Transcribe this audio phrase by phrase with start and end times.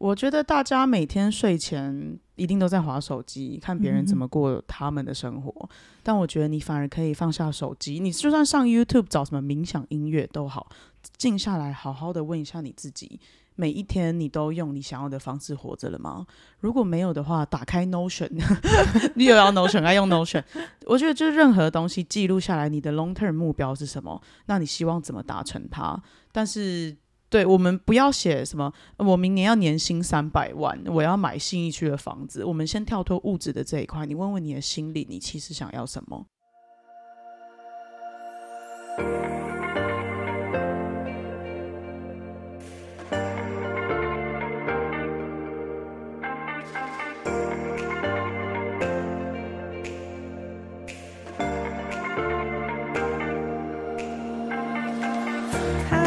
[0.00, 5.52] 我觉得大家每天睡前一定都在划手机，看别人怎么过他们的生活。
[5.60, 5.68] 嗯、
[6.02, 10.70] 但我觉得你反而可以放下手机，你就算上 YouTube 找什么冥想音乐都好，
[11.18, 13.20] 静下来好好的问一下你自己：
[13.56, 16.26] 每一天你都用你想要的方式活着了吗？
[16.60, 18.30] 如果没有的话，打开 Notion，
[19.16, 20.42] 你有要 Notion，爱用 Notion。
[20.86, 24.18] 我觉得就是任何东西记录下来，你的 long term 目标是什么？
[24.46, 26.02] 那你希望怎么达成它？
[26.32, 26.96] 但是。
[27.30, 32.44] 对，我们不要写什么，我明年要年薪三百万，我要买信义区的房子。
[32.44, 36.26] 我们先跳脱物质的这一块，你问问你的心里，你其实想要什么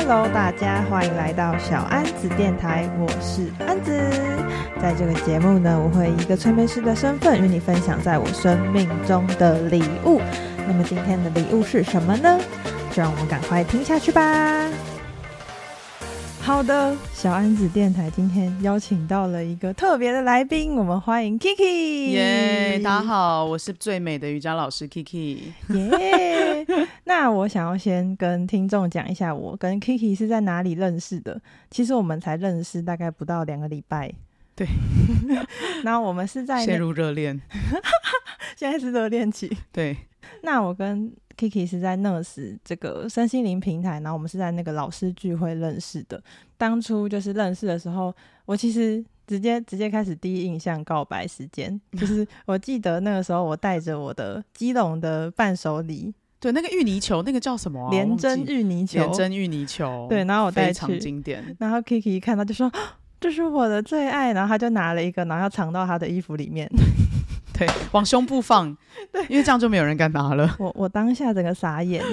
[0.06, 3.98] ？Hello，大家欢迎来到小安子电台，我是安子。
[4.82, 10.20] 在这个节目呢，我会以一个催眠师的身份与你分享在我生命中的礼物。
[10.68, 12.38] 那么今天的礼物是什么呢？
[12.92, 14.68] 就让我们赶快听下去吧。
[16.46, 22.10] 好的，小安子电台今天邀请到了一个特别的来宾，我们欢迎 Kiki。
[22.12, 25.38] 耶，大家好，我是最美的瑜伽老师 Kiki。
[25.70, 26.68] 耶，
[27.06, 31.42] 那我想要先跟听众讲一下，我跟 Kiki 是在哪里认识的。
[31.72, 34.12] 其实我们才认识大概不到两个礼拜。
[34.54, 34.68] 对，
[35.86, 37.40] 然后我们是在陷入热恋，
[38.58, 39.50] 现在是热恋期。
[39.72, 39.96] 对，
[40.42, 46.22] 那我跟 Kiki 是在 Nurse 这个身心灵平台，然后我们是在那个老师聚会认识的。
[46.58, 48.14] 当初就是认识的时候，
[48.46, 57.90] 我其实直接直接开始第一印象告白时间，就是 我记得那个时候我带着我的基隆的伴手礼，对，那个芋泥球，那个叫什么、啊？
[57.90, 61.56] 连针芋泥球，连针芋泥球，对，然后我带去，非常经典。
[61.60, 62.72] 然后 Kiki 一看到就说
[63.20, 66.70] ：“这是我的最爱。”然后他就拿了一个，然后要藏到他的衣服里面。
[67.66, 68.76] 对，往胸部放，
[69.12, 70.56] 对，因为这样就没有人敢拿了。
[70.60, 72.04] 我我当下整个傻眼，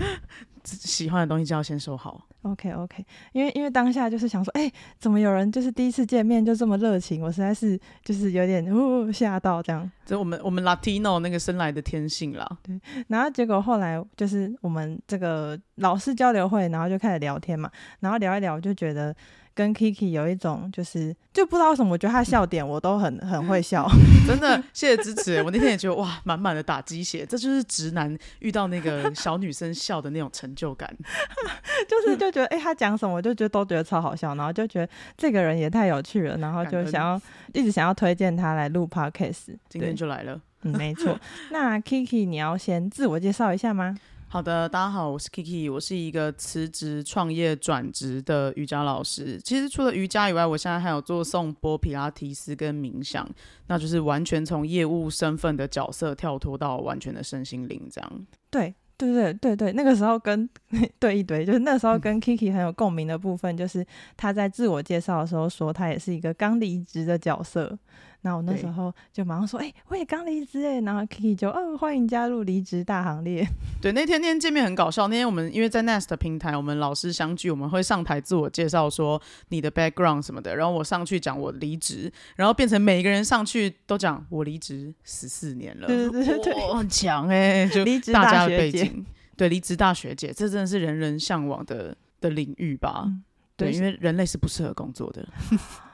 [0.64, 2.26] 喜欢的东西就要先收好。
[2.42, 7.22] OK OK，因为因为当下就是想说，哎、欸，怎么有人就是第一次见面就这么热情？
[7.22, 9.90] 我实在是就是有点呜吓到这样。
[10.06, 12.58] 这我们我们 Latino 那个生来的天性啦。
[12.62, 17.70] 对，然后结果后来就是我们这个老师交流会，然后就开始聊天嘛，
[18.00, 19.14] 然后聊一聊，就觉得。
[19.60, 23.86] 跟 Kiki 有一种就是就不知道为什么，我觉得他笑点我都很很会笑，
[24.26, 25.42] 真的谢谢支持。
[25.42, 30.90] 我那天也觉得哇，满满的打鸡血，这就是直男遇到那个小女生笑的那种成就感，
[31.86, 37.20] 就是就觉得哎、欸，他讲什么我就觉得都觉得超好笑，然后就觉得这个人也太有趣了，然后就想要
[37.52, 41.20] 一直想要推荐他来录 Podcast，今天就来了，嗯，没错。
[41.52, 43.94] 那 Kiki 你要先自我介绍一下吗？
[44.32, 49.40] 好的，大家好，我是 Kiki，我是一个辞职创业转职的瑜伽老师。
[49.40, 53.28] 其实除了瑜伽以外，我现在还有做颂钵、皮拉提斯跟冥想，
[53.66, 58.26] 那就是完全从业务身份的角色跳脱到完全的身心灵这样。
[58.50, 60.48] 对，对对对对，那个时候跟
[61.00, 63.84] 对一堆，就是那时候跟 Kiki 很有共鸣的部分，就是
[64.16, 67.76] 他在自我介绍的时候说，他也是一个刚离职的角色。
[68.22, 73.46] 那我那时候就马上说，哎、欸，我也刚离职哎，然后 Kiki 就哦，欢迎加入离职大行列。
[73.80, 75.08] 对，那天那天见面很搞笑。
[75.08, 80.54] 那天我们因为在 Nest 平台，我们老师相聚，我们会上台自我介绍，说你的 background 什么的。
[80.54, 89.04] 然后我上去讲我离职，然后变成每一个人上去都讲我离职十四年了，对对对对，哦、很强哎，就离职大家的背景，
[89.36, 93.04] 对，离职大学姐，这真的是人人向往的的领域吧？
[93.06, 93.24] 嗯、
[93.56, 95.26] 对，因为人类是不适合工作的。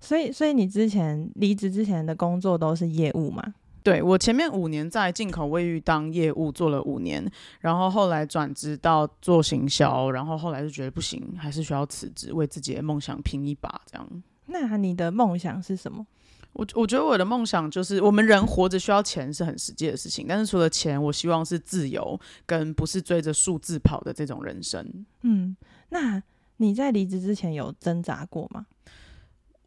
[0.00, 3.54] 所以，所以你之前离职之前的工作都是业务吗？
[3.82, 7.24] 对，我前面五年在进口卫浴当业务做了五年，
[7.60, 13.80] 然后后来转职到做行销，然后后来就觉得不行，还是需要辞职，为自己的梦想拼一把。
[13.90, 14.22] 这样。
[14.46, 16.06] 那你的梦想是什么？
[16.52, 24.84] 我我觉得我的梦想就是，我们人活着需要钱是很实际的事情，但是除了钱，我希望是自由，跟不是追着数字跑的这种人生。
[25.22, 25.56] 嗯，
[25.90, 26.22] 那
[26.56, 28.66] 你在离职之前有挣扎过吗？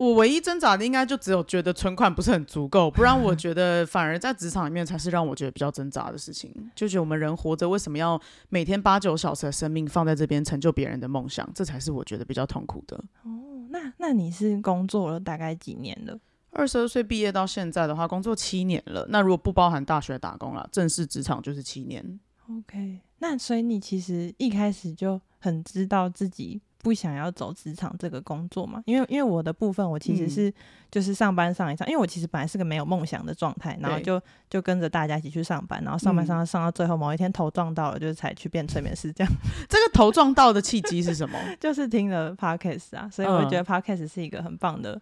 [0.04, 6.54] 我唯一挣扎的应该就只有觉得存款不是很足够，不然我觉得反而在职场里面才是让我觉得比较挣扎的事情。
[6.76, 8.20] 就觉得我们人活着为什么要
[8.50, 12.98] 每天八九小时的生命放在这边成就别人的梦想，这才是我觉得比较痛苦的。
[13.24, 13.32] 哦，
[13.70, 16.20] 那那你是工作了大概几年了？
[16.52, 19.08] 二十二岁毕业到现在的话，工作七年了。
[19.10, 22.20] 那如果不包含大学打工了，正式职场就是七年。
[22.50, 26.62] OK，那所以你其实一开始就很知道自己。
[26.84, 28.84] 不想要走职场这个工作嘛？
[28.86, 30.54] 因为因为我的部分，我其实是
[30.92, 39.34] 就是上班上一上，嗯、因为我其实本来是个没有梦想的状态，然后就就跟着大家一起去上班，然后上班上上到最后某一天头撞到了，就是才去变催眠师这样。
[39.70, 41.40] 这个头撞到的契机是什么？
[41.60, 45.02] 就是听了 Podcast 啊，所以我觉得 Podcast 是一个很棒的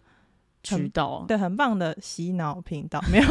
[0.62, 3.26] 渠道，对，很棒的洗脑频道， 没有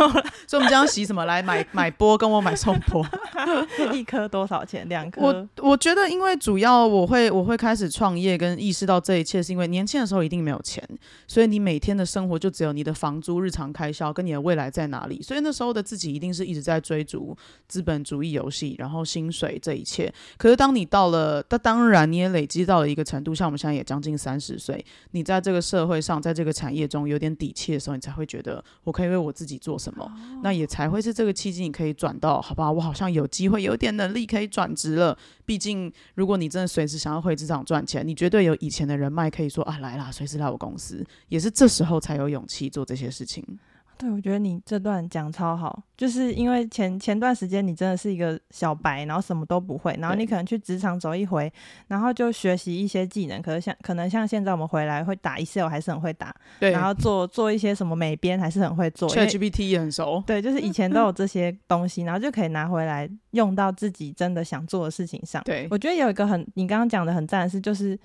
[0.47, 3.05] 所以我们将洗什么来买买波，跟我买送波，
[3.93, 4.87] 一颗多少钱？
[4.89, 5.21] 两颗？
[5.21, 10.83] 我我觉得，因为主要我会我会开始创业，跟意识到这一切，是因为年轻的时候一定没有钱，
[11.27, 17.35] 所以你每天的生活就只有你的房租、日常开销跟你的未来在哪里，所以那时候的自己一定是一直在追逐
[17.67, 20.13] 资本主义游戏，然后薪水这一切。
[20.37, 35.15] 可是当你到了，那当然你也累积到了一个程度，像我们现在也将近三十岁，你在这个社会上，在这个产业中有点底气的时候，你才会觉得我可以为我自己做什么，那也才会是这个契机，你可以转到，好吧，我好像有机会，有点能力可以转职了。
[35.45, 43.45] 毕竟，如果你真的随时想要回职场赚钱，你绝对有以前的人脉可以说啊，来啦，随时来我公司，也是这时候才有勇气做这些事情。
[44.01, 51.53] 对，我觉得你这段讲超好，就是因为前前段时间你真的是一个小白，然后什么都不会，然后你可能去职场走一回，
[51.87, 65.43] 然后就学习一些技能，可是像可能像现在我们回来会打 Excel 还是很会打，对，然后做做一些什么美编还是很会做，ChatGPT 也很熟，对，就是以前都 有这些东西，然后就可以拿回来用到自己真的想做的事情上。
[65.43, 67.99] 对，我觉得有一个很你刚刚讲的很赞的是就是。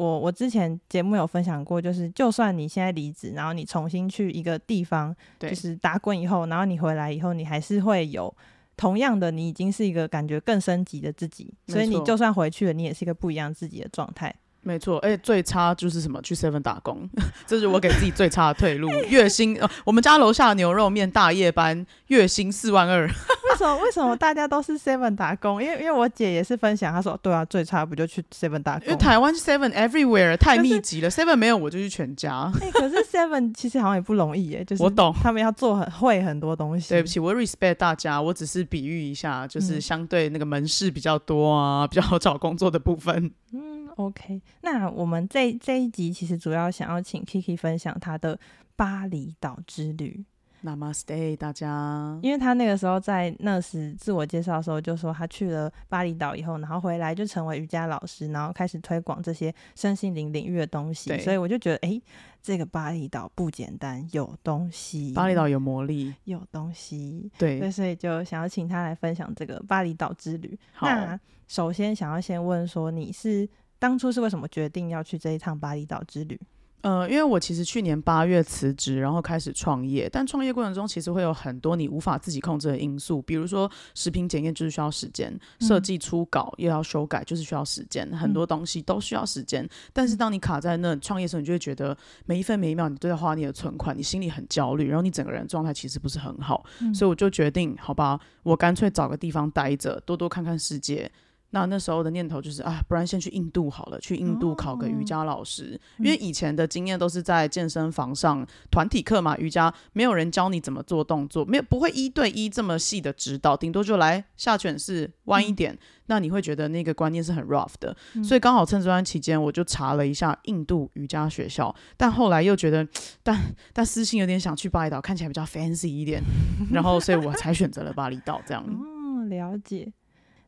[0.00, 8.34] 我我之前节目有分享过，就是就算你现在离职，然后你重新去一个地方，就是打滚以后，然后你回来以后，你还是会有
[8.78, 14.34] 同样的，你已经是一个感觉更升级的自己，所以你就算回去了，你也是一个不一样自己的状态。
[14.62, 16.20] 没错，而且最差就是什么？
[16.20, 17.08] 去 Seven 打工，
[17.46, 18.90] 这是我给自己最差的退路。
[19.08, 23.06] 月薪，呃，我们家楼下牛肉面大夜班，月薪四万二。
[23.50, 23.76] 为什么？
[23.78, 25.62] 为什么大家都是 Seven 打工？
[25.62, 28.84] 因为因为我姐也是分享，她说对啊，最差不就去 Seven 打工？
[28.86, 32.52] 因为台湾 Seven everywhere 太密集了，Seven 没有我就去全家。
[32.60, 36.90] 哎、欸，可是 Seven 其实好像也不容易耶，就是我懂，他们要做很会很多东西。
[36.90, 43.30] 对不起，我 respect 大家，我只是比喻一下，就是相对那个门市比较多啊，比较好找工作的部分。
[43.52, 43.80] 嗯。
[43.96, 48.38] OK，那我们这这一集其实主要想要请 Kiki 分享他的
[48.76, 50.24] 巴厘岛之旅。
[50.62, 52.18] Namaste，大家。
[52.22, 61.16] 因为他那个时候在那时自我介绍的时候就说他去了巴厘岛以后，然后回来就成为瑜伽老师，然后开始推广这些身心灵领域的东西。
[61.20, 62.02] 所以我就觉得，哎、欸，
[62.42, 65.14] 这个巴厘岛不简单，有东西。
[65.14, 67.32] 巴厘岛有魔力，有东西。
[67.38, 70.58] 对，所以就想要请他来分享这个巴厘岛之旅。
[70.82, 71.18] 那
[71.48, 73.48] 首先想要先问说，你是？
[73.80, 76.38] 当初是为什么决定要去这一趟巴厘岛之旅？
[76.82, 80.08] 呃，因为我其实去年八月辞职，然后开始创业。
[80.10, 89.68] 但创业过程中，其实会有很多你无法自己控制的因素，比如说食品检验就是需要时间，设计初稿又要修改就是需要时间，嗯、很多东西都需要时间。
[89.92, 91.94] 但是当你卡在那创业的时候，你就会觉得
[92.24, 96.64] 每一分每一秒你都在花你的存款，你心里很焦虑，然后你整个人状态其实不是很好。
[96.80, 101.12] 嗯、所以我就决定，好吧，我干脆找个地方待着，多多看看世界。
[101.52, 105.78] 那那时候的念头就是啊，不然先去印度好了，去印度考个瑜伽老师。
[105.98, 115.72] 哦、因为以前的经验都是在健身房上团体课嘛，瑜伽没有人教你怎么做动作，没有不会一对一这么细的指导，顶多就来下犬式弯一点。
[115.72, 122.86] 嗯、那你会觉得那个观念是很 rough 的，嗯、所以刚好趁这段期间，我就查了一下印度瑜伽学校，但后来又觉得，
[123.24, 123.36] 但
[123.72, 126.22] 但私心有点想去巴厘岛，看起来比较 fancy 一点，
[126.70, 128.64] 然后所以我才选择了巴厘岛这样。
[128.64, 129.92] 哦，了解。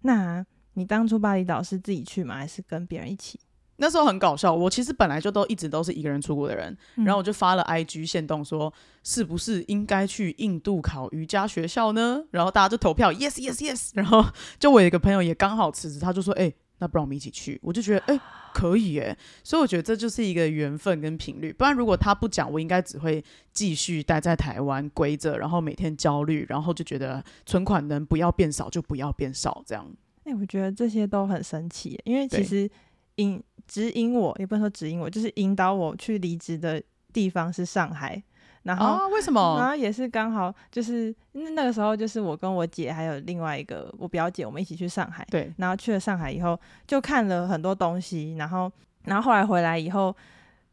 [0.03, 0.47] 那。
[0.75, 2.37] 你当初巴厘岛是自己去吗？
[2.37, 3.39] 还是跟别人一起？
[3.77, 8.73] 那时候很搞笑，我其实本来就都一直都是一个人出国的人，嗯、然后我就发了 IG 限动说，
[9.03, 12.23] 是不是应该去印度考瑜伽学校呢？
[12.31, 13.91] 然后大家就投票，yes yes yes。
[13.95, 14.25] 然后
[14.61, 17.59] 就我有一个朋友也刚好辞职，他就说，哎、欸，那不然我们一起去？
[17.61, 18.21] 我就觉得，哎、欸，
[18.55, 19.17] 可以哎。
[19.43, 29.91] 所以我觉得这就是一个缘分跟频率，不然如果他不讲，我应该只会继续待在台湾归着，然后每天焦虑，然后就觉得存款能不要变少就不要变少这样。
[30.25, 32.71] 哎、欸，我觉得这些都很神奇，因为其实
[33.17, 38.23] 引指引我，也不能说指引我，就是引导我去离职的地方是上海。
[38.63, 39.59] 然后、啊、为什么？
[39.59, 45.27] 然后也是刚好就是那个时候，就是我跟我姐还有另外一个我表姐，我们一起去上海。
[45.31, 48.71] 对，然后去了上海以后，就看了很多东西，然后
[49.05, 50.15] 然后后来回来以后。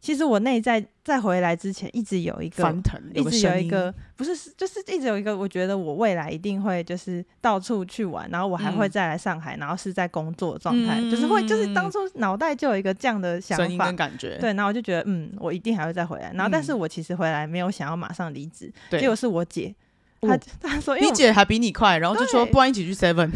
[0.01, 19.75] 其实我内在在回来之前一直有一个翻腾，一直有一个不是，就是一直有一个，我觉得我未来一定会就是到处去玩，然后我还会再来上海，嗯、然后是在工作状态，嗯、就是会就是当初脑袋就有一个这样的想法，感觉，对，然后我就觉得嗯，我一定还会再回来，然后但是我其实回来没有想要马上离职，对结果是我姐，
[20.21, 23.29] 她她说你姐还比你快，然后就说不然一起去 Seven。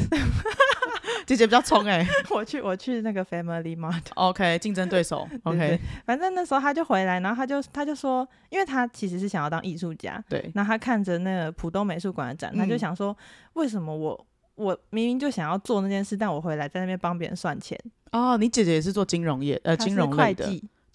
[1.28, 13.16] 姐姐比较冲哎、欸， 我去我去那个 Family Mart，OK，竞争对手， OK，反正那时候他就回来，然后他就他就说，因为他其实是想要当艺术家，对，然后他看着那个浦东美术馆的展，嗯、他就想说，
[13.54, 14.26] 为什么我
[14.56, 17.80] 我明明就想要做那件事，但我回来在那边帮别人算钱？
[18.12, 20.46] 哦，你姐姐也是做金融业，呃，金融类的。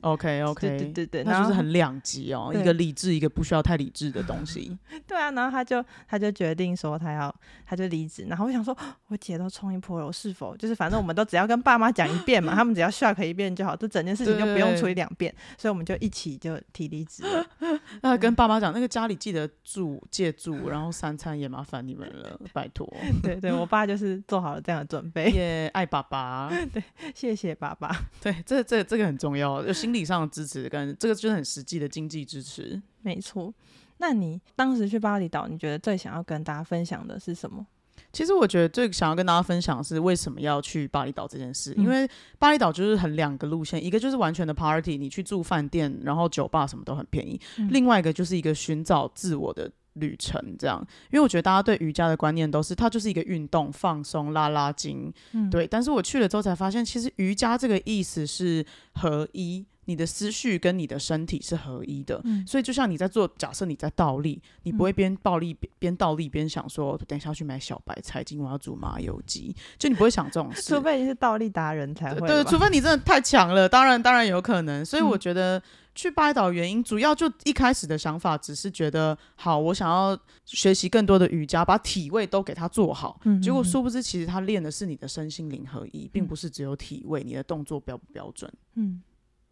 [0.01, 4.77] OK OK，对对对对，那就是很两极哦，一个理智，一个不需要太理智的东西。
[5.07, 7.35] 对啊，然后他就他就决定说他要
[7.67, 8.77] 他就离职，然后我想说，
[9.09, 17.47] 我姐都冲一波了，我是否就是反正我们都只要跟爸妈讲一遍嘛，他们只要 shock 一遍就好，这整件事情就不用处理两遍，所以我们就一起就提离职了。
[18.03, 22.89] 那跟爸妈讲，那个家里记得住借住，然后三餐也麻烦你们了，拜托。
[23.23, 26.83] 对对，我爸就是做好了这样的准备，也爱爸爸，对，
[27.15, 27.91] 谢谢爸爸。
[28.23, 32.81] 对，这这这个很重要，就心理上的支持跟这个就是很实际的经济支持。
[33.01, 33.53] 没错。
[33.97, 37.67] 那你当时去巴厘岛，你觉得最想要跟大家分享的是什么？
[38.13, 50.79] 其实我觉得最想要跟大家分享的是为什么要去巴厘岛这件事，嗯、因为巴厘岛就是很两个路线，一个就是完全的 party，你去住饭店，然后酒吧什么都很便宜；嗯、另外一个就是一个寻找自我的旅程，这样。
[51.11, 55.67] 因为我觉得大家对瑜伽的观念都是它就是一个运动，放松、拉拉筋，嗯、对。
[55.67, 58.65] 但是我去了之后才发现，其实瑜伽这个意思是
[58.95, 59.67] 合一。
[59.89, 70.61] 你的思绪跟你的身体是合一的，嗯、所以就像你在做，假设你在倒立，你不会边倒立边倒立边想说，等一下去买小白菜，今晚要煮麻油鸡，就你不会想这种事。
[70.75, 72.29] 除非你是倒立达人才会。
[72.29, 74.85] 对，除非你真的太强了，当然当然有可能。
[74.85, 75.63] 所以我觉得
[75.95, 83.19] 去巴厘岛原因，主要就一开始的想法只是觉得，好，我想要学习更多的瑜伽，把体位都给它做好。
[83.25, 88.53] 嗯、结果殊不知，其实他练的是你的身心灵合一，并不是只有体位，你的动作标不标准。
[88.75, 89.01] 嗯。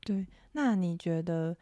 [0.06, 1.56] 对，那你觉得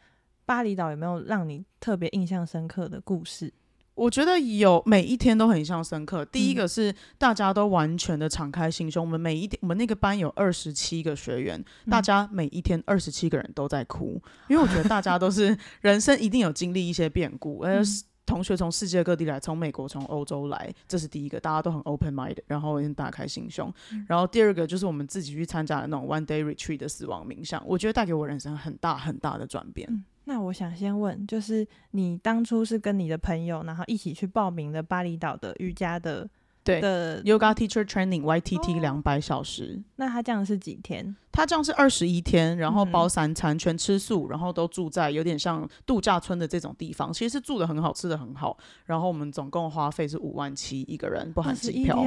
[0.45, 3.51] 巴厘岛有没有让你特别印象深刻的故事？
[3.95, 6.23] 我觉得有，每一天都很印象深刻。
[6.25, 17.81] 第一个是大家都完全的敞开心胸，我们每一天，我们那个班有二十七个学员，大家每一天二十七个人都在哭，因为我觉得大家都是 人生一定有经历一些变故，而
[18.25, 23.71] 同学从世界各地来，从美国、从欧洲来，这是第一个，大家都很 open mind，然后很打开心胸。
[23.91, 29.87] 嗯、然后第二个就是我们自己去参加的那种 one day retreat 的死亡冥想，我觉得带给我人生很大很大的转变。
[29.91, 36.29] 嗯、那我想先问，就是你当初是跟你的朋友，然后一起去报名的巴厘岛的瑜伽的？
[36.65, 39.79] 对的，Yoga Teacher Training YTT 两百小时。
[39.79, 41.15] 哦，那他这样是几天？
[41.31, 48.57] 他这样是二十一天，然后包三餐，全吃素，然后都住在有点像度假村的这种地方，其实是住的很好，吃的很好。
[48.85, 52.03] 然后我们总共花费是五万七一个人，不含机票。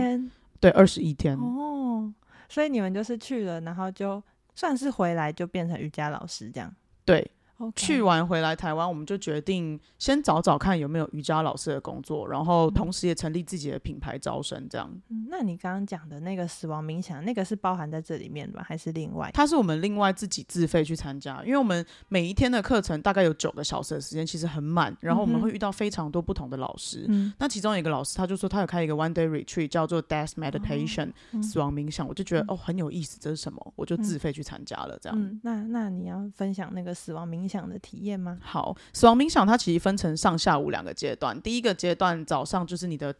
[0.58, 1.38] 对，二十一天。
[1.38, 2.12] 哦，
[2.48, 4.20] 所以你们就是去了，然后就
[4.56, 6.74] 算是回来就变成瑜伽老师这样。
[7.04, 7.30] 对。
[7.74, 14.90] 去完回来台湾，我们就决定先找找看有没有瑜伽老师的工作，然后同时也成立自己的品牌招生，这样。
[15.08, 18.64] 嗯，那你刚刚讲的那个死亡冥想，那个是包含在这里面的吗？
[18.66, 19.30] 还是另外？
[19.34, 27.06] 它是我们另外自己自费去参加，因为我们每一天的课程大概有九个小时的时间，其实很满，然后我们会遇到非常多不同的老师。
[27.08, 33.72] 嗯，那其中一个老师他就说他有开一个 one day retreat，叫做 death meditation，哦，死亡冥想，我就觉得哦很有意思，这是什么？
[33.74, 35.20] 我就自费去参加了，这样。
[35.20, 38.38] 嗯，那那你要分享那个死亡冥想的体验吗？
[38.42, 41.40] 好，死亡冥想它其实分成上下午两个阶段。
[41.40, 43.14] 第一个阶段早上就是你的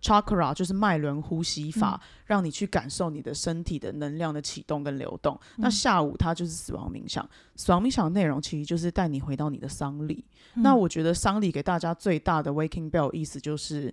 [0.00, 5.38] chakra，就是脉轮呼吸法，嗯、让你去感受你的身体的能量的启动跟流动。
[5.56, 10.24] 嗯、那下午它就是死亡冥想，死亡冥想的内容其实就是带你回到你的丧礼。
[10.54, 13.92] 嗯、那我觉得丧礼给大家最大的 waking bell 意思就是。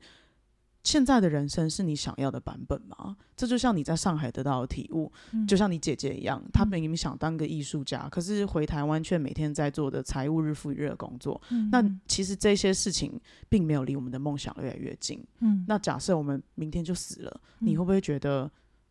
[0.85, 3.17] 现在的人生是你想要的版本吗？
[3.35, 11.41] 这就像你在上海得到的体悟，嗯、就像你姐姐一样，她明明想当个艺术家，嗯、可是回台湾却每天在做的财务日复一日的工作。
[11.49, 15.25] 嗯、那其实这些事情并没有离我们的梦想越来越近。
[15.39, 18.49] 嗯、那假设我们明天就死了，嗯、你会不会觉得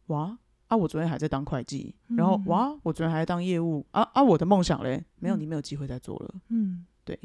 [0.08, 0.36] 哇
[0.66, 5.04] 啊，我昨天还在当会计，嗯、然后哇，我昨天还在当业务啊啊，我的梦想嘞？
[5.20, 6.34] 没有，你没有机会再做了。
[6.48, 7.16] 嗯，对。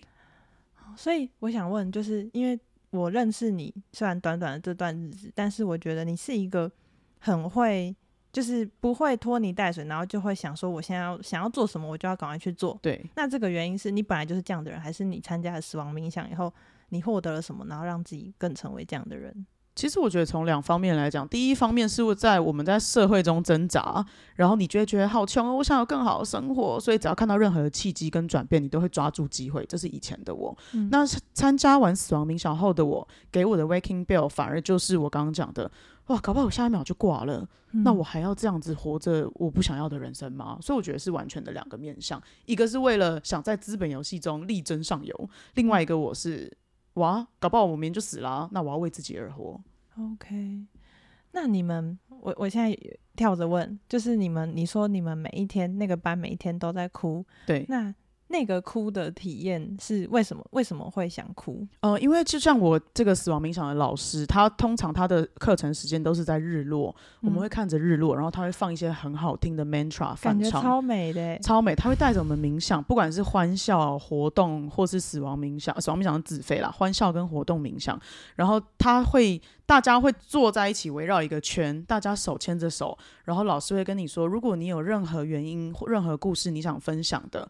[0.96, 2.60] 所以我想问，就是因为。
[2.92, 6.72] 我认识你，虽然短短的这段日子，但是我觉得你是一个
[7.20, 7.96] 很会，
[8.32, 12.78] 就是不会拖泥带水，然后就会想说，我现在要想要做什么，我就要赶快去做。
[12.82, 16.52] 对，那这个原因是你本来就是这样的人，还是你参加了死亡冥想以后，
[16.90, 19.46] 你获得了什么，然后让自己更成为这样的人？
[19.80, 24.06] 其实我觉得从两方面来讲，第一方面是在我们在社会中挣扎，
[24.36, 29.66] 然后你就会觉得好穷哦，我想有更好的生活，所以只要看到任何的契机跟转变，你都会抓住机会。
[29.70, 30.54] 这是以前的我。
[30.74, 35.72] 嗯、那参加完死亡冥想后的我，给我的 waking bell 反而就是我刚刚讲的，
[36.08, 40.58] 哇，搞不好我下一秒就挂了，嗯、那我还要这样子活着我不想要的人生吗？
[40.62, 46.52] 所以我觉得是完全的两个面向，一个是为了想在资本游戏中力争上游，另外一个我是。
[46.96, 49.60] 哇，搞不好我明天就死了啊，那我要为自己而活。
[49.98, 50.66] OK，
[51.32, 52.78] 那你们，我我现在
[53.16, 57.94] 跳着问，就是你们，你说你们每一天那个班每一天都在哭，对，那
[58.32, 60.46] 那个哭的体验是为什么？
[60.52, 61.68] 为什么会想哭？
[61.82, 71.74] 呃，因为就像我这个死亡冥想的老师，他通常他的课程时间都是在日落，嗯、我们会看着日落，然后他会放一些很好听的 mantra，感觉超美的，超美。
[71.76, 78.00] 他会带着我们冥想，不管是欢笑活动或是死亡冥想，死亡冥想是自费啦，欢笑跟活动冥想，
[78.36, 82.96] 然后他会大家会坐在一起围绕一个圈，大家手牵着手，
[83.26, 87.50] 然后老师会跟你说，如果你有任何原因或任何故事你想分享的。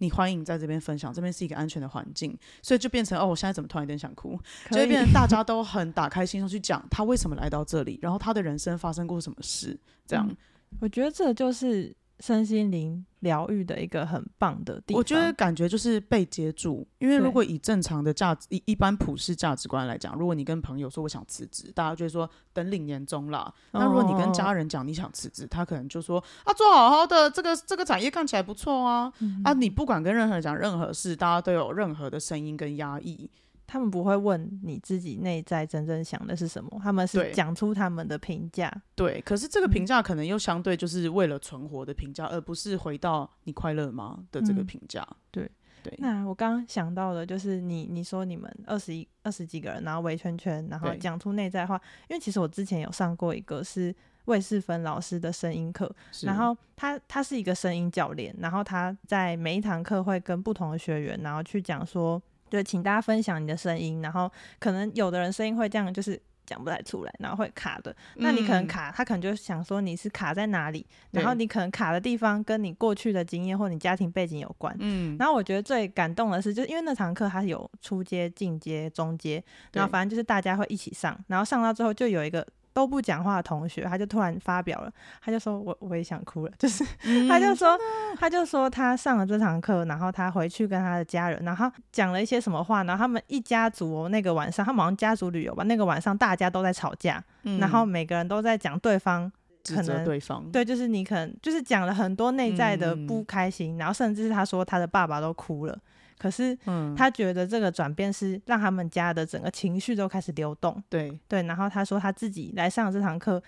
[0.00, 4.36] 你欢迎在这边分享，这边是一个安全的环境，所以就变成哦，我现在怎么突然有点想哭？
[4.70, 10.26] 就会变成大家都很打开心胸去讲他为什么来到这里，然后他的人生发生过什么事，这样。
[10.28, 10.36] 嗯，
[10.80, 11.94] 我觉得这就是。
[12.20, 16.86] 身心灵疗愈的一个很棒的地方，我觉得感觉就是被接住。
[16.98, 23.52] 因为如果以正常的价值，一一般普世价值观来讲，如果你跟朋友说我想辞职，大家就会说等领年终啦。
[23.72, 29.12] 那如果你跟家人讲你想辞职，他可能就说啊，做好好的，这个这个产业看起来不错啊。
[29.20, 33.30] 嗯、啊，你不管跟任何人讲任何事，大家都有任何的声音跟压抑。
[33.72, 38.68] 他们不会问你自己内在真正想的是什么，他们是讲出他们的评价。
[38.96, 45.06] 对，可是这个评价可能又相对就是为了存活的评价，嗯、而不是回到你快乐吗的这个评价。
[45.08, 45.50] 嗯、对
[45.84, 45.94] 对。
[45.98, 51.80] 那我刚刚想到的就是你你说你们二十一二十几个人，然后围圈圈，然后讲出内在话。
[52.08, 55.88] 因为其实我之前有上过一个是魏世芬老师的声音课，
[56.22, 62.20] 然后他他是一个声音教练，然后他在每一堂课会跟不同的学员，然后去讲说。
[62.50, 67.94] 对，请大家分享你的声音，然后可能有的人声音会这样，就是讲不太出来，然后会卡的。
[68.16, 74.76] 那你可能卡，他可能就想说你是卡在哪里，然后你可能卡的地方跟你过去的经验或你家庭背景有关。
[74.80, 79.42] 嗯，然后我觉得最感动的是，就是因为那堂课它有初阶、进阶、中阶，
[79.72, 82.46] 然后反正就是大家会一起上，然后上到之后就有一个。
[82.72, 87.78] 都不讲话的同学，他就突然发表了，他就说我我也想哭了，就是、嗯、他就说
[88.18, 99.30] 他就说他上了这堂课，然后他回去跟他的家人，然后讲了一些什么话，然后他们一家族那个晚上，他们好像家族旅游吧，那个晚上大家都在吵架，嗯、然后每个人都在讲对方
[99.66, 100.44] 可能对方。
[100.50, 105.78] 对，就是你可能就是讲了很多内在的不开心，嗯、然后甚至是他说他的爸爸都哭了。
[106.20, 110.80] 可是，嗯他觉得这个转变是让他们家的整个情绪都开始流动。
[110.90, 113.42] 对对，然后他说他自己来上这堂课，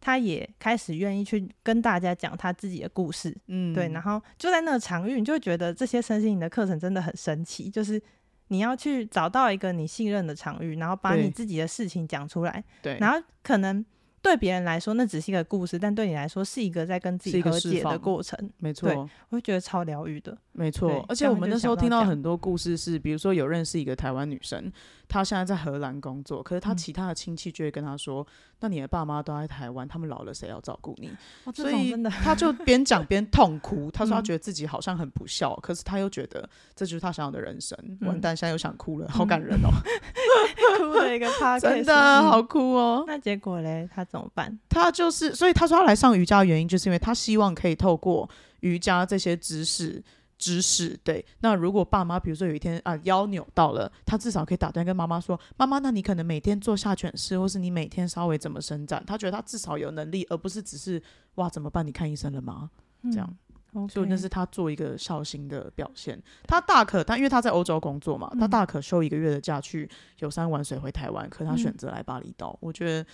[0.00, 3.36] 他也开始愿意去跟大家讲他自己的故事。
[3.48, 8.00] 嗯，对，然后就在那个场域，你就会觉得这些身心灵的课程真的很神奇，就是
[8.48, 12.62] 你要去找到一个你信任的场域，然后把你自己的事情讲出来。
[12.80, 13.84] 对，然后可能。
[14.22, 18.38] 对别人来说，那只是一个故事，但对你来说，是一个在跟自己和解的过程。
[18.58, 18.88] 没错，
[19.28, 20.38] 我会觉得超疗愈的。
[20.52, 24.70] 没错，而且我们那时候听到很多故事是，比如说有认识一个台湾女生。
[25.12, 28.26] 他现在在荷兰工作，可是他其他的亲戚就会跟他说：“嗯、
[28.60, 31.10] 那你的爸妈都在台湾，他们老了谁要照顾你？”
[31.44, 31.94] 哦、所以
[32.24, 33.90] 他就 边讲边痛哭。
[33.90, 37.78] 他说他觉得自己好像很不孝，嗯、可是他又觉得这就是他想要的人生。
[38.00, 39.68] 嗯、完蛋，现在又想哭了，好感人哦！
[40.78, 43.04] 哭了一个 趴，真的好哭哦。
[43.06, 44.58] 那结果嘞，他怎么办？
[44.70, 48.26] 他就是，所以他说他来上瑜伽的原因，就是因为他希望可以透过
[48.60, 50.02] 瑜伽这些知识。
[50.42, 61.00] 知识对，那如果爸妈比如说有一天啊腰扭到了，他至少可以打断跟妈妈说：“妈妈，那你可能每天做下犬式，或是你每天稍微怎么伸展？”他觉得他至少有能力，而不是只是
[61.36, 61.86] 哇怎么办？
[61.86, 62.68] 你看医生了吗？
[63.04, 63.36] 这样，
[63.74, 66.20] 嗯 okay、所以那是他做一个孝心的表现。
[66.48, 73.06] 他大可他因为他在欧洲工作嘛，他大可休一个月的假去游山玩水回台湾，可他选择来巴厘岛，嗯、我觉得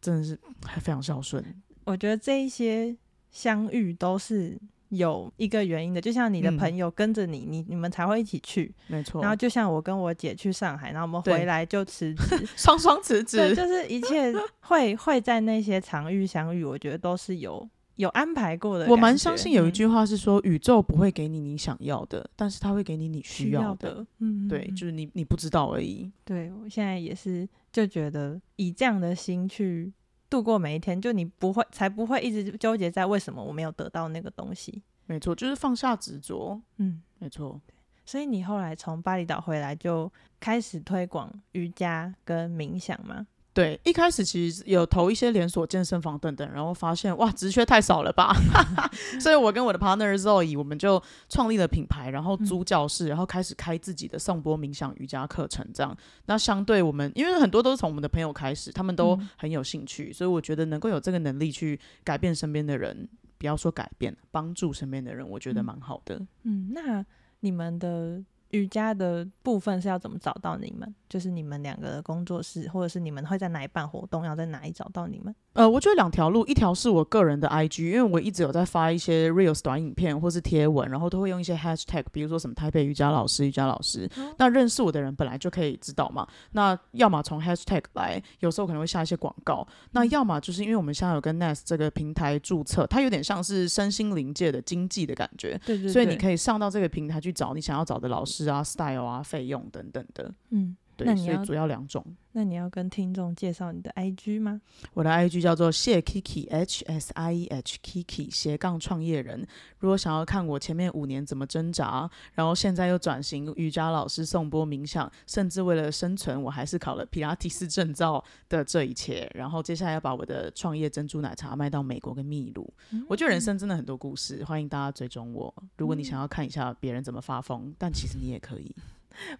[0.00, 1.62] 真的是还非常孝顺。
[1.84, 2.96] 我觉得这一些
[3.30, 4.58] 相遇都是。
[4.90, 9.20] 有一个原因的，就像你的朋友跟着你，嗯、你你们才会一起去，没错。
[9.20, 18.86] 然后就像我跟我姐去上海，然后我们回来就辞职， 双双辞职，对，就是一切会会在那些场域相遇，我觉得都是有有安排过的。
[18.88, 23.88] 我蛮相信有一句话是说，嗯、宇宙不会给你你想要的，但是他会给你你需要的。
[23.88, 26.10] 要的嗯，对，就是你你不知道而已。
[26.24, 29.92] 对，我现在也是就觉得以这样的心去。
[30.28, 34.82] 度过每一天，就你不会，才不会一直纠结在为什么我没有得到那个东西。
[35.06, 36.60] 没错，就是放下执着。
[36.78, 37.60] 嗯，没错。
[38.04, 43.26] 所以你后来从巴厘岛回来，就开始推广瑜伽跟冥想吗？
[43.56, 48.36] 对，一开始其实有投一些连锁健身房等等，然后发现哇，职缺太少了吧，
[49.18, 55.66] 所以我跟我的 partner Zoe，我们就创立了品牌，然后租教室，然后开始开自己的颂钵冥想瑜伽课程。
[55.72, 66.20] 这样，那相对我们，因为很多都是从我们的朋友开始，他们都很有兴趣，所以我觉得能够有这个能力去改变身边的人，不要说改变，帮助身边的人，我觉得蛮好的。
[66.42, 67.02] 嗯，那
[67.40, 68.22] 你们的。
[68.50, 70.94] 瑜伽的部分是要怎么找到你们？
[71.08, 74.24] 就是你们两个的工作室，或者是你们会在哪里办活动？
[74.24, 75.34] 要在哪里找到你们？
[75.52, 84.10] 呃，我觉得两条路，一条是我个人的 IG，因为我一直有在发一些 Reels 短影片或是贴文，然后都会用一些 Hashtag，比如说什么台北瑜伽老师、瑜伽老师。
[84.18, 86.26] 嗯、那认识我的人本来就可以知道嘛。
[86.52, 89.66] 那要么从 Hashtag 来，有时候可能会下一些广告。
[89.92, 95.58] 那要么就是因为我们现在有跟 Nest 这个平台注册，它有点像是身心灵界的经济的感觉。
[95.64, 95.92] 对对对。
[95.92, 100.34] 所以你可以上到这个平台去找你想要找的老师啊、Style 啊、费用等等的。
[100.50, 100.76] 嗯。
[100.96, 102.04] 对，所以主要两种。
[102.32, 104.60] 那你要跟听众介绍你的 IG 吗？
[104.92, 109.46] 我的 IG 叫做谢 Kiki H S I E H Kiki 斜杠创业人。
[109.78, 119.30] 如果想要看我前面五年怎么挣扎，然后现在又转型瑜伽老师、颂钵冥想，甚至为了生存，我还是考了皮拉提斯证照的这一切。
[119.34, 122.70] 然后接下来要把我的创业珍珠奶茶卖到美国跟秘鲁。
[122.90, 125.54] 嗯、我觉得人生真的很多故事，欢迎大家追踪我。
[125.78, 128.74] 如果你想要看一下别人怎么发疯，但其实你也可以。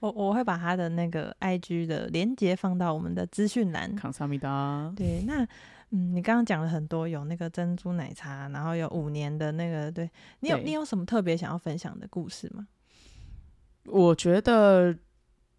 [0.01, 3.95] 我我会把他的那个 IG 的连接放到我们的资讯栏。
[3.95, 4.93] 康萨米达。
[4.97, 5.43] 对，那
[5.91, 10.11] 嗯，你刚刚讲了很多，有那个珍珠奶茶，然后有五年的那个，对
[10.41, 12.67] 你有对你有什么特别想要分享的故事吗？
[13.85, 14.97] 我觉得。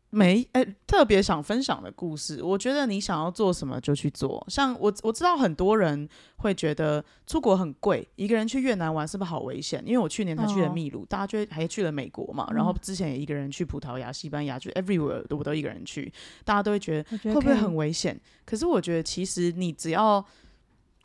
[0.10, 2.42] 没，哎、欸，特别想分享的故事。
[2.42, 4.44] 我觉得你想要做什么就去做。
[4.48, 9.84] 像我，我知道很多人会觉得出国很贵，一个人去越南玩是不是好危险？
[9.86, 12.48] 因为我去年才去了秘鲁，哦、大家就还去了美国嘛。
[12.54, 16.12] 然后之前也一个人去葡萄牙、西班牙，就 everywhere 我都一个人去，
[16.46, 18.20] 大家都会觉得会不会很危险？
[18.46, 20.26] 可是我觉得其实你只要。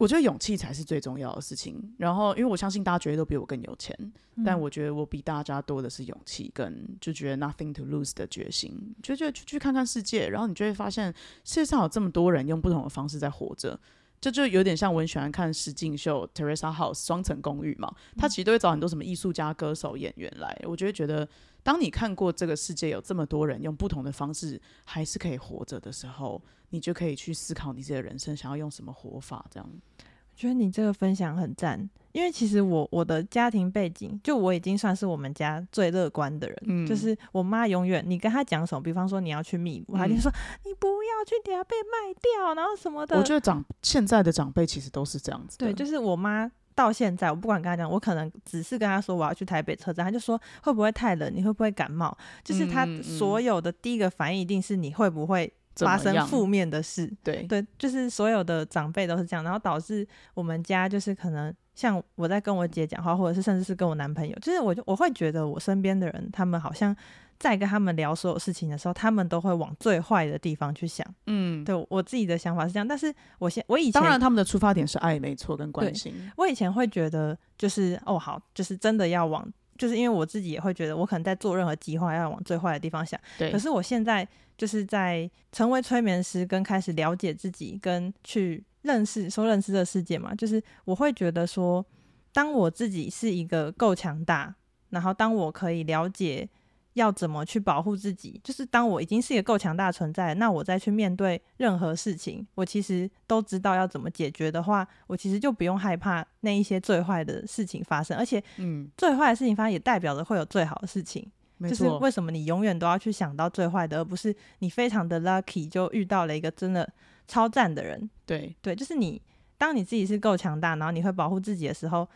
[0.03, 1.81] 我觉得勇气才是最重要的事情。
[1.97, 3.97] 然后，因为我相信大家绝对都比我更有钱，
[4.35, 10.29] 嗯、但我觉得我比大家多的是勇气，跟就觉得 nothing to lose 的决心，就觉得去去看看世界。
[10.29, 13.79] 然后你就会发现，世界上有这么多人用不同的方式在活着。
[14.23, 20.57] 这就，有点像我很喜欢看实境秀 Terrace House 双层公寓嘛，他其实都会找很多什么艺术家、歌手、演员来。
[20.63, 21.29] 我就会觉得，
[21.65, 29.45] 当你看过这个世界有这么多人用不同的方式还是可以活着的时候，你就可以去思考你自己的人生想要用什么活法。
[29.51, 31.91] 这样，我觉得你这个分享很赞。
[32.13, 36.57] 因为其实我我的家庭背景，就我已经算是我们家最乐观的人。
[36.67, 40.31] 嗯，就是我妈永远，你跟她讲什么，比方说你要去秘鲁，她就说
[40.65, 43.17] 你不要去，等下被卖掉，然后什么的。
[43.17, 45.57] 我觉得长现在的长辈其实都是这样子。
[45.57, 52.15] 对，就是我妈到现在，我不管跟她讲，我可能只是跟她说我要去台北车站，她就说会不会太冷，你会不会感冒？
[52.45, 57.11] 就是她所有的第一个反应一定是你会不会发生负面的事。
[57.25, 61.55] 对对，就是所有的长辈都是这样，然后导致我们家就是可能。
[61.75, 66.95] 像我在跟我姐讲话，或者是甚至是跟我男朋友，就是我就我会觉得我身边的人，他们好像
[67.39, 71.07] 在跟他们聊所有事情的时候，他们都会往最坏的地方去想。
[71.27, 76.15] 嗯，对，我自己的想法是这样，但是我现我以前当然他们的出发点是爱，没错，跟关心。
[76.37, 83.19] 我以前会觉得就是哦好，就是真的要往，就是因为我自己也会觉得我可能在做任何计划要往最坏的地方想。
[83.39, 88.63] 对，可是我现在就是在成为催眠师，跟开始了解自己，跟去。
[88.83, 91.85] 认识说认识这个世界嘛，就是我会觉得说，
[92.33, 94.55] 当我自己是一个够强大，
[94.91, 96.49] 然后当我可以了解
[96.95, 111.27] 要怎么去保护自己，就是当我已经是一个够强大的存在，那我再去面对任何事情，我其实都知道要怎么解决的话，我其实就不用害怕那一些最坏的事情发生，而且，嗯，最坏的事情发生也代表着会有最好的事情，
[111.61, 116.93] 嗯、就是为什么你永远都要去想到最坏的，而不是你非常的 lucky 就遇到了一个真的。
[117.27, 119.21] 超赞的人，对对，就是你。
[119.59, 122.09] 当你自己是够强大，然后你会保护自己的时候，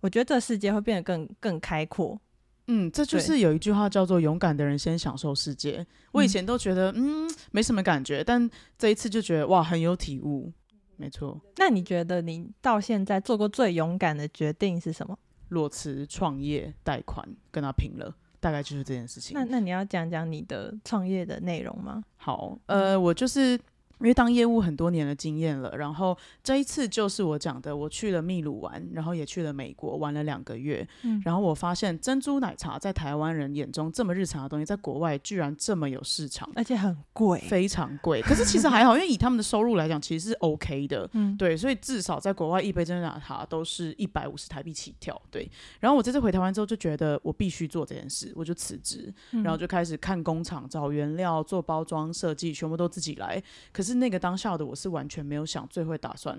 [0.00, 2.20] 我觉得这世界会变得更更开阔。
[2.66, 5.86] 嗯，这就是有一句话叫做“勇敢的人先享受世界”。
[6.10, 10.52] 我以前都觉得嗯，嗯没什么感觉，但这一次就觉得哇很有体悟。
[10.96, 11.40] 没错。
[11.58, 15.16] 那你觉得你到现在做过最勇敢的决定是什么？
[15.50, 19.38] 裸辞创业贷款跟他拼了，大概就是这件事情。
[19.38, 22.02] 那那你要讲讲你的创业的内容吗？
[22.16, 23.56] 好，呃，我就是。
[24.00, 38.22] 因为当业务很多年的经验了，然后这一次就是我讲的，我去了秘鲁玩，然后也去了美国玩了两个月，嗯，然后我发现珍珠奶茶在台湾人眼中这么日常的东西，在国外居然这么有市场，而且很贵，非常贵。
[38.22, 45.50] 可是其实还好，因为以他们的收入来讲，其实是 OK 的，嗯，对，所以至少在国外一杯珍珠奶茶都是一百五十台币起跳，对。
[45.80, 53.42] 然后我这次回台湾之后就觉得我必须做这件事，我就辞职，然后就开始看工厂、找原料、做包装设计，全部都自己来。
[53.72, 53.87] 可是。
[53.88, 56.38] 是那个当下的我是完全没有想最会打算，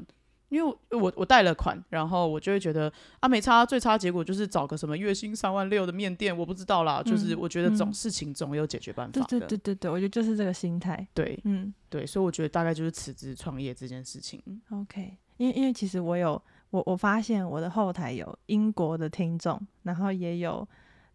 [0.49, 9.27] 因为我我贷了款，然后我就会觉得啊没差，最差结果就是找个什么月薪三万六的面店，我不知道啦，嗯、就是我觉得这种事情总有解决办法的。
[9.27, 11.07] 对对对对对，我觉得就是这个心态。
[11.13, 14.41] 对，嗯，对，所以我觉得大概就是辞职创业这件事情。
[14.71, 20.67] OK，因为因为其实我有我我发现我的后台有英国的听众，然后也有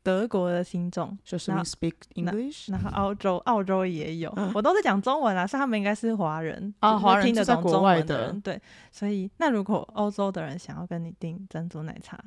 [0.05, 8.61] 德国的听众，就是 speak English，然后澳洲澳洲也有，我都是讲中文啦，所以他们应该是华人啊，华人听得懂中文的人，对，
[8.93, 12.23] 所以那如果欧洲的人想要跟你订珍珠奶茶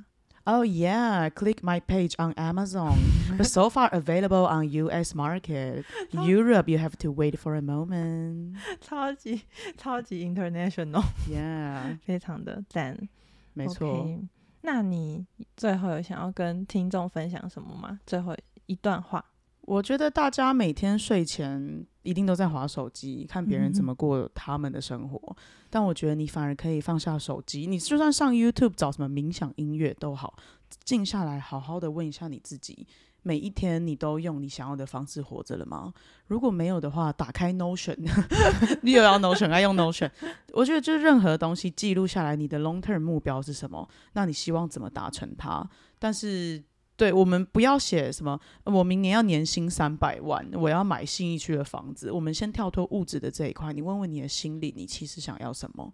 [0.45, 5.83] ，Oh yeah，click my page on Amazon，but so far available on US market.
[6.11, 9.43] Europe you have to wait for a moment，超级
[9.77, 13.07] 超级 international，Yeah，非常的赞，
[13.53, 14.19] 没错。
[14.67, 15.25] 那你
[15.55, 17.97] 最后有想要跟听众分享什么吗？
[18.05, 19.23] 最后一段话，
[19.61, 25.17] 我觉得大家每天睡前一定都在划手机，看别人怎么过他们的生活。
[25.29, 25.35] 嗯、
[25.69, 30.35] 但我觉得你反而可以放下手机，你就算上 YouTube 找什么冥想音乐都好，
[30.83, 32.85] 静下来好好的问一下你自己。
[33.27, 35.93] 每一天你都用你想要的方式活着了吗？
[36.27, 37.97] 如果没有的话，打开 Notion，
[38.81, 40.09] 你有要 Notion，爱用 Notion。
[40.53, 43.85] 我觉得就是任何东西记录下来，你的 long term 目标是什么？
[44.13, 45.69] 那你希望怎么达成它？
[45.99, 46.63] 但是，
[46.95, 52.09] 对我们不要写什么，我明年要年薪三百万，我要买信义区的房子。
[52.09, 55.93] 我们先跳脱物质的这一块，你问问你的心理，你其实想要什么？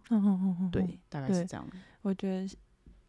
[0.72, 1.68] 对，大概是这样。
[2.04, 2.48] 我觉得。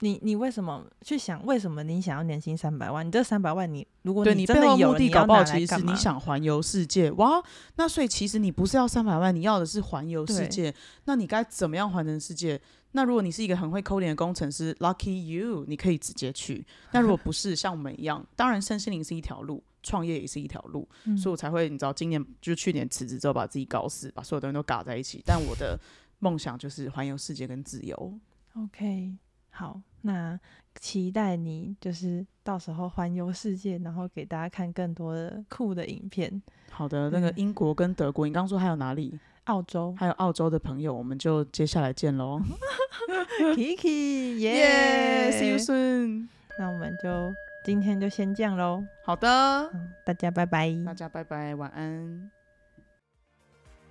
[0.00, 1.44] 你你为什么去想？
[1.46, 3.06] 为什么你想要年薪三百万？
[3.06, 7.42] 你这三百万你，你如果你真的目的搞不好其实是你想环游世界哇！
[7.76, 10.74] 那所以其实你不是要三百万，你要的是环游世界。
[11.04, 12.60] 那你该怎么样环游世界？
[12.92, 16.64] 那如果你是一个很会 coding 的工程师，Lucky you，你可以直接去。
[16.92, 25.20] 那如果不是像我们一样，当然身心灵是一条路，创业也是一条路，嗯、所以我才会你知道，今年就去年辞职之后把自己搞死，把所有东西都嘎在一起。
[25.26, 25.76] 但我的
[26.20, 28.18] 梦想就是环游世界跟自由。
[28.56, 29.16] OK，
[29.54, 30.38] 好，那。
[30.80, 36.42] 期待你就是到时候环游世界，然后给大家看更多的酷的影片。
[36.68, 39.16] 好的，那个英国跟德国，嗯、你刚刚说还有哪里？
[39.44, 42.40] 澳洲，还有澳洲的朋友，我们就接下来见喽。
[43.54, 46.26] Kiki，耶，See you soon。
[46.58, 47.32] 那我们就
[47.64, 48.82] 今天就先这样喽。
[49.04, 49.28] 好的，
[49.72, 50.74] 嗯，大家拜拜。
[50.84, 52.30] 大家拜拜，晚安。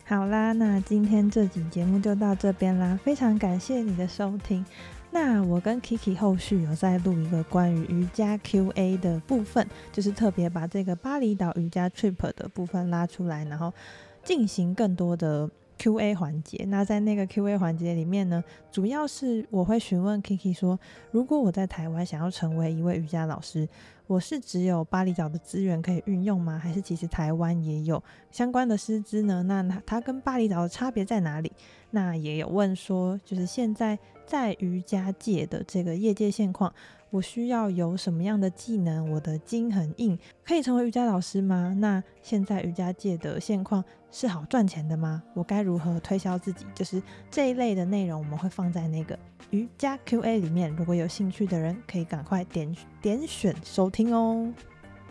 [0.05, 4.65] 好啦，那今天这集节目就到这边啦，非常感谢你的收听。
[5.13, 13.71] 那我跟 Kiki 后续有在录一个关于瑜伽 QA 的部分，就是特别把这个巴厘岛瑜伽 trip 的部分拉出来，然后
[14.23, 16.65] 进行更多的 QA 环节。
[16.67, 20.79] 那在那个 QA 环节里面呢，主要是我会询问 Kiki 说，
[21.11, 23.67] 如果我在台湾想要成为一位瑜伽老师，
[24.07, 26.57] 我是只有巴厘岛的资源可以运用吗？
[26.57, 29.43] 还是其实台湾也有相关的师资呢？
[29.43, 31.51] 那它跟巴厘岛的差别在哪里？
[31.91, 36.73] 那也有问说，就是现在在瑜伽界的这个业界现况，
[37.13, 39.07] 我需要有什么样的技能？
[39.11, 41.71] 我的筋很硬，可以成为瑜伽老师吗？
[41.77, 45.21] 那现在瑜伽界的现况是好赚钱的吗？
[45.35, 46.65] 我该如何推销自己？
[46.73, 46.99] 就是
[47.29, 49.17] 这一类的内容，我们会放在那个
[49.51, 50.75] 瑜伽 QA 里面。
[50.75, 54.51] 如果有兴趣的人，可以赶快点点选收听哦。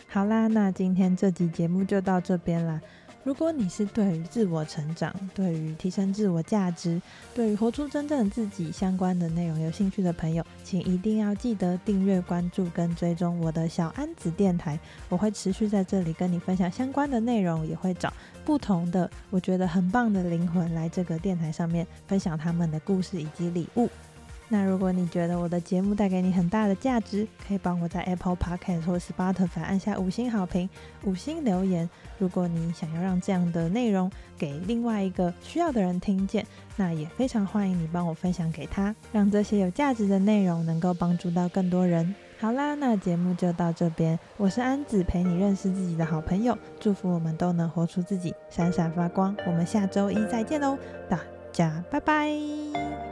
[0.08, 2.80] 好啦，那今天这集节目就到这边啦。
[3.24, 7.00] 如果你是对于自我成长、对于提升自我价值、
[7.32, 14.78] 对于活出真正自己相关的内容有兴趣的朋友，请一定要记得订阅、关注跟追踪我的小安子电台。
[15.08, 18.12] 我会持续在这里跟你分享相关的内容，也会找
[18.44, 23.88] 不同的我觉得很棒的灵魂来这个电台上面分享他们的故事以及礼物。
[24.52, 30.68] 那如果你觉得我的节目带给你很大的价值，可以帮我在 Apple Podcast 或 Spotify 按下五星好评、
[31.04, 31.88] 五星留言。
[32.18, 42.14] 如果你想要让这样的内容给另外一个需要的人听见，那也非常欢迎你帮我分享给他，让这些有价值的内容能够帮助到更多人。
[42.38, 49.34] 好啦，那节目就到这边，我是安子，陪你认识自己的好朋友，祝福我们都能活出自己，闪闪发光。
[49.46, 50.76] 我们下周一再见喽，
[51.08, 51.18] 大
[51.52, 53.11] 家拜拜。